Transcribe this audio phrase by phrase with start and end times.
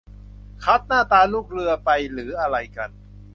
[0.63, 2.89] คัดหน้าตาลูกเรือไปหรืออะไรกัน